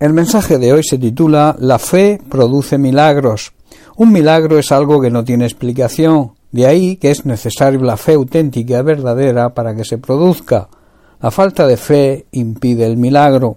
[0.00, 3.52] El mensaje de hoy se titula La fe produce milagros.
[3.96, 8.12] Un milagro es algo que no tiene explicación, de ahí que es necesario la fe
[8.12, 10.68] auténtica verdadera para que se produzca.
[11.20, 13.56] La falta de fe impide el milagro.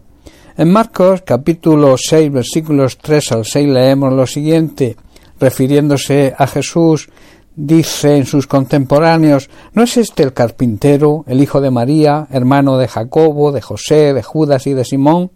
[0.58, 4.98] En Marcos capítulo 6 versículos 3 al 6 leemos lo siguiente,
[5.39, 7.10] refiriéndose a Jesús,
[7.55, 12.88] dice en sus contemporáneos, ¿no es este el carpintero, el hijo de María, hermano de
[12.88, 15.30] Jacobo, de José, de Judas y de Simón?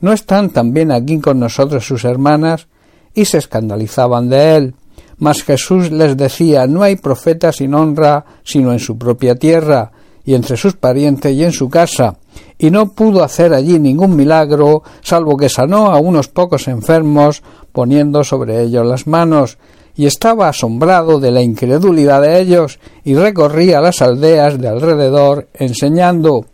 [0.00, 2.68] ¿No están también aquí con nosotros sus hermanas?
[3.14, 4.74] Y se escandalizaban de él.
[5.18, 9.92] Mas Jesús les decía, no hay profeta sin honra sino en su propia tierra,
[10.24, 12.16] y entre sus parientes y en su casa,
[12.58, 18.24] y no pudo hacer allí ningún milagro, salvo que sanó a unos pocos enfermos, poniendo
[18.24, 19.58] sobre ellos las manos,
[19.96, 26.46] y estaba asombrado de la incredulidad de ellos, y recorría las aldeas de alrededor, enseñando.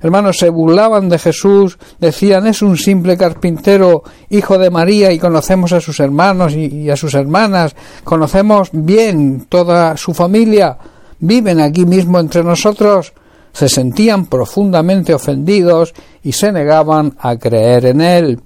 [0.00, 5.72] Hermanos, se burlaban de Jesús, decían es un simple carpintero, hijo de María, y conocemos
[5.72, 7.74] a sus hermanos y, a sus hermanas,
[8.04, 10.76] conocemos bien toda su familia,
[11.20, 13.12] viven aquí mismo entre nosotros,
[13.52, 18.40] se sentían profundamente ofendidos y se negaban a creer en él.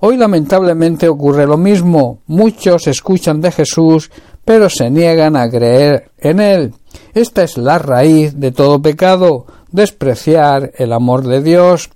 [0.00, 2.20] Hoy lamentablemente ocurre lo mismo.
[2.26, 4.10] Muchos escuchan de Jesús,
[4.44, 6.74] pero se niegan a creer en él.
[7.14, 11.90] Esta es la raíz de todo pecado, despreciar el amor de Dios.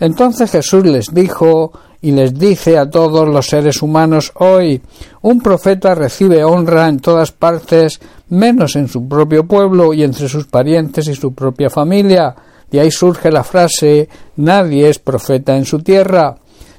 [0.00, 4.80] Entonces Jesús les dijo y les dice a todos los seres humanos hoy
[5.22, 10.46] un profeta recibe honra en todas partes menos en su propio pueblo y entre sus
[10.46, 12.34] parientes y su propia familia.
[12.70, 16.36] De ahí surge la frase nadie es profeta en su tierra.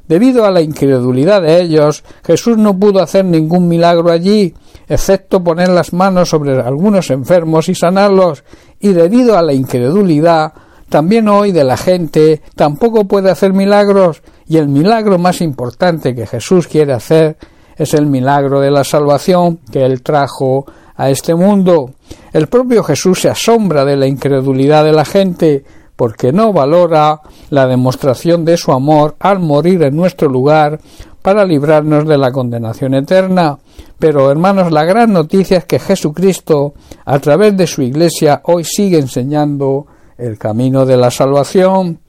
[0.10, 4.56] Debido a la incredulidad de ellos, Jesús no pudo hacer ningún milagro allí,
[4.88, 8.44] excepto poner las manos sobre algunos enfermos y sanarlos,
[8.80, 10.52] y debido a la incredulidad,
[10.90, 16.26] también hoy de la gente tampoco puede hacer milagros, y el milagro más importante que
[16.26, 17.38] Jesús quiere hacer
[17.78, 20.66] es el milagro de la salvación que Él trajo
[20.96, 21.92] a este mundo.
[22.34, 25.64] El propio Jesús se asombra de la incredulidad de la gente,
[26.00, 30.80] porque no valora la demostración de su amor al morir en nuestro lugar
[31.22, 33.60] para librarnos de la condenación eterna.
[34.00, 36.74] Pero, hermanos, la gran noticia es que Jesucristo,
[37.04, 39.88] a través de su Iglesia, hoy sigue enseñando
[40.18, 42.00] el camino de la salvación.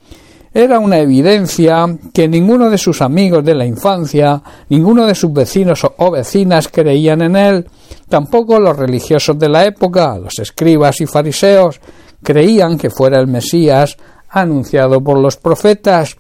[0.55, 1.85] Era una evidencia
[2.15, 7.23] que ninguno de sus amigos de la infancia, ninguno de sus vecinos o vecinas creían
[7.23, 7.67] en él,
[8.09, 11.81] tampoco los religiosos de la época, los escribas y fariseos,
[12.23, 13.97] creían que fuera el Mesías
[14.29, 16.17] anunciado por los profetas.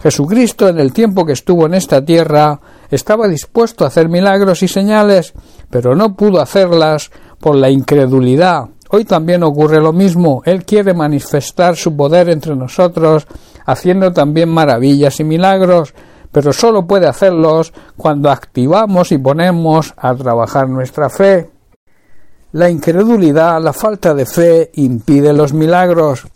[0.00, 2.60] Jesucristo en el tiempo que estuvo en esta tierra
[2.90, 5.34] estaba dispuesto a hacer milagros y señales,
[5.70, 7.10] pero no pudo hacerlas
[7.40, 8.68] por la incredulidad.
[8.90, 10.42] Hoy también ocurre lo mismo.
[10.46, 13.26] Él quiere manifestar su poder entre nosotros,
[13.66, 15.92] haciendo también maravillas y milagros,
[16.32, 21.50] pero solo puede hacerlos cuando activamos y ponemos a trabajar nuestra fe.
[22.52, 26.26] La incredulidad, la falta de fe impide los milagros.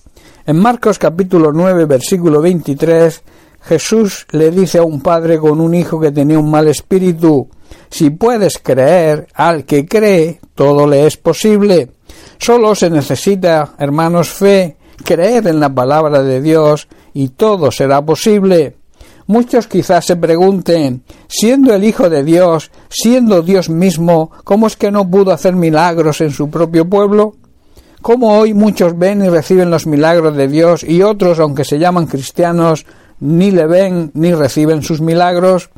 [0.44, 3.22] En Marcos capítulo 9 versículo 23
[3.62, 7.48] Jesús le dice a un padre con un hijo que tenía un mal espíritu
[7.88, 11.88] Si puedes creer al que cree, todo le es posible.
[12.36, 18.76] Solo se necesita, hermanos, fe, creer en la palabra de Dios y todo será posible.
[19.26, 24.90] Muchos quizás se pregunten, siendo el Hijo de Dios, siendo Dios mismo, ¿cómo es que
[24.90, 27.34] no pudo hacer milagros en su propio pueblo?
[28.02, 32.06] ¿Cómo hoy muchos ven y reciben los milagros de Dios y otros, aunque se llaman
[32.06, 32.84] cristianos,
[33.20, 35.70] ni le ven ni reciben sus milagros?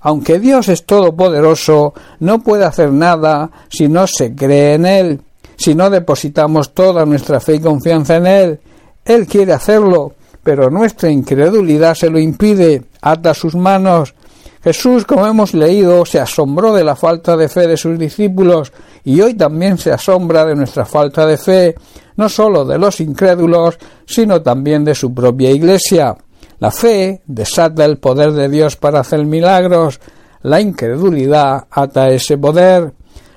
[0.00, 5.20] Aunque Dios es todopoderoso, no puede hacer nada si no se cree en Él,
[5.56, 8.60] si no depositamos toda nuestra fe y confianza en Él.
[9.04, 10.12] Él quiere hacerlo,
[10.44, 14.14] pero nuestra incredulidad se lo impide, ata sus manos.
[14.62, 18.72] Jesús, como hemos leído, se asombró de la falta de fe de sus discípulos
[19.04, 21.74] y hoy también se asombra de nuestra falta de fe,
[22.16, 26.16] no sólo de los incrédulos, sino también de su propia Iglesia.
[26.60, 30.00] La fe desata el poder de Dios para hacer milagros,
[30.42, 32.92] la incredulidad ata ese poder.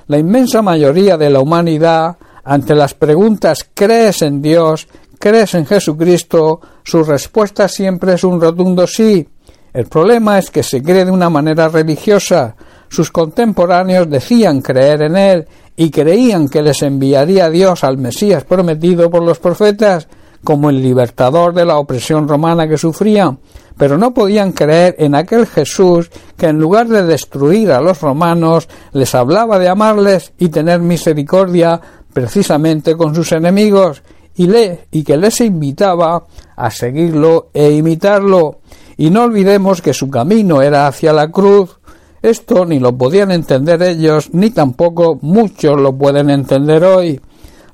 [0.07, 4.87] La inmensa mayoría de la humanidad, ante las preguntas ¿crees en Dios?
[5.19, 6.61] ¿Crees en Jesucristo?
[6.87, 9.27] Su respuesta siempre es un rotundo sí.
[9.73, 12.55] El problema es que se cree de una manera religiosa.
[12.87, 19.09] Sus contemporáneos decían creer en Él y creían que les enviaría Dios al Mesías prometido
[19.09, 20.07] por los profetas
[20.45, 23.37] como el libertador de la opresión romana que sufrían,
[23.77, 28.69] pero no podían creer en aquel Jesús que en lugar de destruir a los romanos
[28.93, 31.81] les hablaba de amarles y tener misericordia
[32.13, 34.03] precisamente con sus enemigos
[34.37, 36.23] y, le, y que les invitaba
[36.55, 38.59] a seguirlo e imitarlo.
[38.95, 41.79] Y no olvidemos que su camino era hacia la cruz.
[42.21, 47.19] Esto ni lo podían entender ellos, ni tampoco muchos lo pueden entender hoy.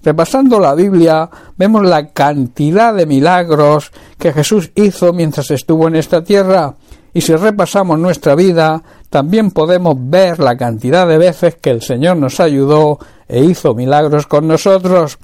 [0.03, 6.23] Repasando la Biblia, vemos la cantidad de milagros que Jesús hizo mientras estuvo en esta
[6.23, 6.75] tierra,
[7.13, 12.17] y si repasamos nuestra vida, también podemos ver la cantidad de veces que el Señor
[12.17, 15.19] nos ayudó e hizo milagros con nosotros.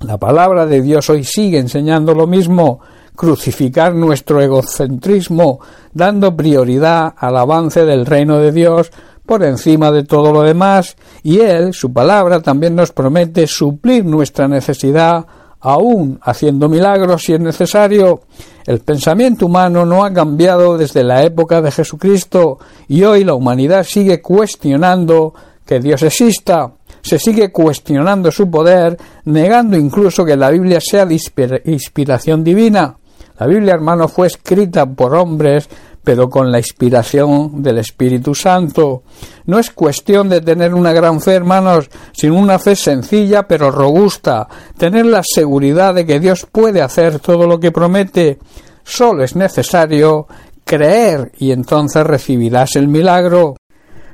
[0.00, 2.80] La palabra de Dios hoy sigue enseñando lo mismo,
[3.14, 5.58] crucificar nuestro egocentrismo,
[5.94, 8.92] dando prioridad al avance del reino de Dios
[9.24, 14.46] por encima de todo lo demás, y Él, su palabra, también nos promete suplir nuestra
[14.46, 15.24] necesidad,
[15.60, 18.20] aún haciendo milagros si es necesario.
[18.66, 23.82] El pensamiento humano no ha cambiado desde la época de Jesucristo, y hoy la humanidad
[23.82, 25.34] sigue cuestionando
[25.64, 26.70] que Dios exista,
[27.06, 31.20] se sigue cuestionando su poder, negando incluso que la Biblia sea de
[31.64, 32.96] inspiración divina.
[33.38, 35.68] La Biblia, hermano, fue escrita por hombres,
[36.02, 39.04] pero con la inspiración del Espíritu Santo.
[39.44, 44.48] No es cuestión de tener una gran fe, hermanos, sino una fe sencilla pero robusta,
[44.76, 48.38] tener la seguridad de que Dios puede hacer todo lo que promete.
[48.82, 50.26] Solo es necesario
[50.64, 53.54] creer y entonces recibirás el milagro.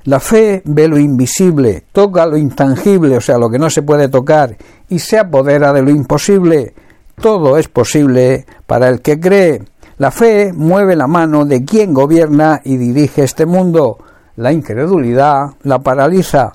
[0.04, 4.08] La fe ve lo invisible, toca lo intangible, o sea, lo que no se puede
[4.08, 4.56] tocar,
[4.88, 6.75] y se apodera de lo imposible.
[7.20, 9.62] Todo es posible para el que cree.
[9.99, 13.99] La fe mueve la mano de quien gobierna y dirige este mundo.
[14.37, 16.55] La incredulidad la paraliza.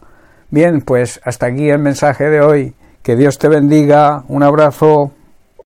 [0.49, 2.75] Bien, pues hasta aquí el mensaje de hoy.
[3.01, 4.25] Que Dios te bendiga.
[4.27, 5.11] Un abrazo.